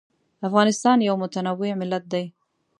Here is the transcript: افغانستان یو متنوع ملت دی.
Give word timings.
افغانستان 0.47 0.97
یو 1.07 1.15
متنوع 1.21 1.71
ملت 1.81 2.03
دی. 2.11 2.25